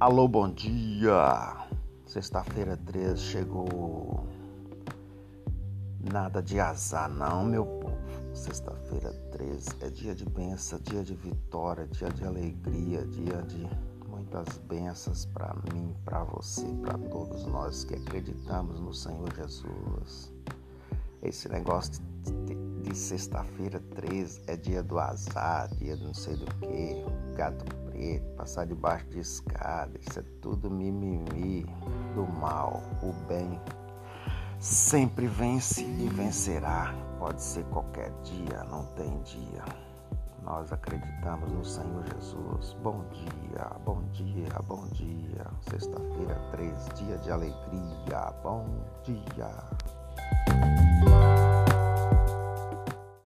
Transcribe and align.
Alô, 0.00 0.28
bom 0.28 0.48
dia! 0.48 1.56
Sexta-feira 2.06 2.76
13 2.76 3.20
chegou. 3.20 4.24
Nada 6.12 6.40
de 6.40 6.60
azar, 6.60 7.10
não, 7.10 7.44
meu 7.44 7.66
povo. 7.66 7.98
Sexta-feira 8.32 9.12
13 9.32 9.70
é 9.80 9.90
dia 9.90 10.14
de 10.14 10.24
bênção, 10.24 10.78
dia 10.78 11.02
de 11.02 11.16
vitória, 11.16 11.84
dia 11.88 12.10
de 12.10 12.24
alegria, 12.24 13.04
dia 13.06 13.42
de 13.42 13.68
muitas 14.08 14.58
bênçãos 14.68 15.24
para 15.24 15.52
mim, 15.74 15.92
para 16.04 16.22
você, 16.22 16.64
para 16.80 16.96
todos 16.96 17.44
nós 17.46 17.82
que 17.82 17.96
acreditamos 17.96 18.78
no 18.78 18.94
Senhor 18.94 19.34
Jesus. 19.34 20.32
Esse 21.20 21.48
negócio 21.48 22.00
de, 22.46 22.54
de 22.88 22.96
sexta-feira 22.96 23.80
13 23.96 24.42
é 24.46 24.56
dia 24.56 24.80
do 24.80 24.96
azar, 24.96 25.68
dia 25.74 25.96
de 25.96 26.04
não 26.04 26.14
sei 26.14 26.36
do 26.36 26.46
que, 26.60 27.04
gato 27.34 27.64
passar 28.36 28.66
debaixo 28.66 29.06
de 29.06 29.20
escada, 29.20 29.98
isso 30.00 30.18
é 30.20 30.22
tudo 30.40 30.70
mimimi 30.70 31.66
do 32.14 32.26
mal. 32.26 32.82
O 33.02 33.12
bem 33.26 33.60
sempre 34.58 35.26
vence 35.26 35.82
e 35.82 36.08
vencerá. 36.08 36.94
Pode 37.18 37.42
ser 37.42 37.64
qualquer 37.66 38.10
dia, 38.22 38.64
não 38.64 38.84
tem 38.94 39.20
dia. 39.22 39.64
Nós 40.42 40.72
acreditamos 40.72 41.50
no 41.52 41.64
Senhor 41.64 42.04
Jesus. 42.14 42.76
Bom 42.82 43.04
dia, 43.10 43.70
bom 43.84 44.02
dia, 44.12 44.54
bom 44.66 44.86
dia. 44.92 45.46
Sexta-feira, 45.68 46.34
três, 46.52 46.88
dia 46.94 47.18
de 47.18 47.30
alegria. 47.30 48.32
Bom 48.42 48.66
dia. 49.02 49.97